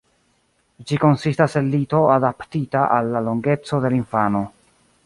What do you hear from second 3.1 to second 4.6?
la longeco de la infano.